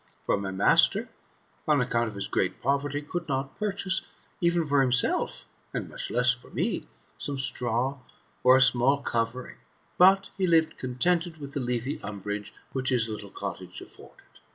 xix 0.03 0.13
«For 0.25 0.35
my 0.35 0.49
master, 0.49 1.09
on 1.67 1.79
account 1.79 2.07
of 2.09 2.15
his 2.15 2.27
great 2.27 2.59
poverty, 2.59 3.03
could 3.03 3.27
not 3.29 3.59
purchase, 3.59 4.01
even 4.41 4.65
for 4.65 4.81
himself, 4.81 5.45
and 5.75 5.87
much 5.89 6.09
less 6.09 6.33
for 6.33 6.49
me, 6.49 6.87
some 7.19 7.37
straw, 7.37 7.99
or 8.43 8.55
a 8.55 8.61
small 8.61 9.03
covering; 9.03 9.57
but 9.99 10.31
he 10.39 10.47
lived 10.47 10.79
contented 10.79 11.37
with 11.37 11.53
the 11.53 11.59
leafy 11.59 12.01
umbrage 12.01 12.51
which 12.73 12.89
his 12.89 13.07
little 13.09 13.29
cottage 13.29 13.79
afforded. 13.79 14.23